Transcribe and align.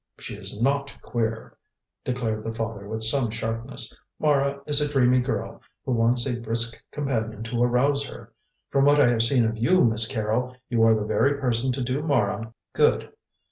"She 0.17 0.35
is 0.35 0.59
not 0.59 0.99
queer," 1.03 1.55
declared 2.03 2.43
the 2.43 2.55
father, 2.55 2.87
with 2.87 3.03
some 3.03 3.29
sharpness. 3.29 3.95
"Mara 4.17 4.59
is 4.65 4.81
a 4.81 4.87
dreamy 4.91 5.19
girl 5.19 5.61
who 5.85 5.91
wants 5.91 6.25
a 6.25 6.39
brisk 6.39 6.81
companion 6.91 7.43
to 7.43 7.61
arouse 7.61 8.07
her. 8.07 8.33
From 8.71 8.83
what 8.83 8.99
I 8.99 9.09
have 9.09 9.21
seen 9.21 9.45
of 9.45 9.57
you, 9.59 9.83
Miss 9.85 10.07
Carrol, 10.07 10.55
you 10.69 10.81
are 10.83 10.95
the 10.95 11.05
very 11.05 11.35
person 11.39 11.71
to 11.73 11.83
do 11.83 12.01
Mara 12.01 12.51
good. 12.73 13.11